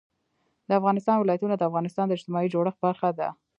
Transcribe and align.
د 0.67 0.69
افغانستان 0.79 1.15
ولايتونه 1.19 1.55
د 1.57 1.63
افغانستان 1.69 2.05
د 2.07 2.11
اجتماعي 2.17 2.47
جوړښت 2.53 2.79
برخه 2.85 3.09
ده. 3.19 3.27